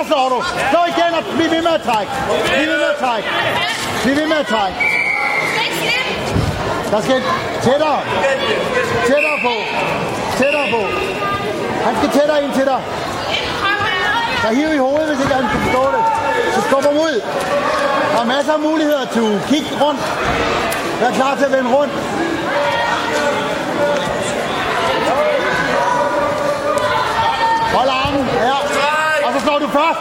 så 0.00 0.06
slår 0.06 0.28
du. 0.34 0.38
Slå 0.70 0.80
igen 0.92 1.12
og 1.18 1.22
bliv 1.36 1.50
ved 1.50 1.62
med 1.68 1.74
at 1.78 1.82
trække. 1.88 2.12
Bliv 2.56 2.68
ved 2.72 2.78
med 2.84 2.90
at 2.94 2.98
trække. 3.04 3.28
Bliv 4.02 4.14
ved 4.20 4.26
med 4.32 4.38
at 4.44 4.46
trække. 4.54 4.76
Der 6.92 7.00
skal 7.06 7.22
tættere. 7.66 7.98
Tættere 9.10 9.38
på. 9.46 9.54
Tættere 10.40 10.66
på. 10.76 10.82
Han 11.86 11.94
skal 11.98 12.10
tættere 12.18 12.44
ind 12.44 12.52
til 12.52 12.64
dig. 12.64 12.80
Der 14.42 14.54
hiver 14.54 14.72
i 14.72 14.78
hovedet, 14.86 15.08
hvis 15.08 15.20
ikke 15.24 15.34
han 15.34 15.46
kan 15.52 15.60
forstå 15.60 15.82
det. 15.94 16.02
Så 16.54 16.60
skub 16.68 16.84
ham 16.84 16.96
ud. 17.08 17.16
Der 18.12 18.20
er 18.20 18.24
masser 18.24 18.52
af 18.52 18.60
muligheder 18.60 19.04
til 19.14 19.20
at 19.20 19.40
kigge 19.48 19.68
rundt. 19.84 20.00
Vær 21.00 21.10
klar 21.10 21.34
til 21.36 21.44
at 21.44 21.52
vende 21.52 21.70
rundt. 21.76 21.92
Du 29.60 29.68
først. 29.68 30.00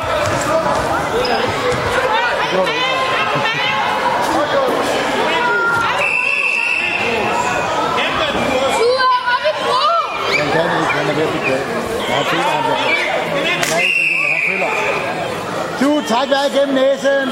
Han 10.39 10.51
kan 10.51 10.65
ikke. 10.79 10.91
Han 10.97 11.09
er 11.09 11.13
ved 11.13 11.23
at 11.23 11.29
blive 11.29 11.45
glad. 11.45 11.61
Han 12.09 12.25
føler, 12.25 12.43
han 12.43 12.63
bliver. 12.63 12.89
Du, 15.81 15.89
træk 16.09 16.29
vejret 16.29 16.55
igennem 16.55 16.75
næsen. 16.75 17.25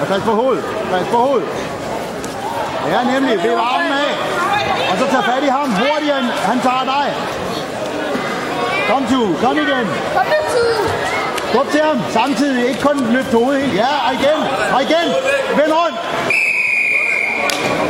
Og 0.00 0.06
pas 0.06 0.22
på 0.24 0.30
hovedet. 0.30 0.64
Pas 0.90 1.06
på 1.10 1.16
hovedet. 1.16 1.48
Ja, 2.92 3.04
nemlig. 3.12 3.42
Ved 3.42 3.52
armen 3.52 3.92
af. 3.92 4.12
Og 4.90 4.98
så 4.98 5.04
tag 5.12 5.24
fat 5.24 5.42
i 5.42 5.46
ham 5.46 5.70
hurtigere, 5.70 6.18
end 6.18 6.26
han 6.26 6.60
tager 6.60 6.84
dig. 6.84 7.06
Kom, 8.88 9.06
tu. 9.10 9.46
Kom 9.46 9.56
igen. 9.56 9.86
Kom 10.16 10.26
med 10.32 10.42
Tue. 10.52 10.80
Skub 11.50 11.70
til 11.70 11.80
ham. 11.80 11.98
Samtidig. 12.10 12.68
Ikke 12.68 12.80
kun 12.80 13.06
løft 13.12 13.32
hovedet 13.32 13.62
helt. 13.62 13.74
Ja, 13.74 13.92
og 14.06 14.12
igen. 14.14 14.38
Og 14.74 14.82
igen. 14.82 15.06
Vend 15.58 15.72
rundt. 15.80 15.98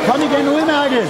Kom 0.08 0.22
igen. 0.22 0.48
Udmærket. 0.48 1.06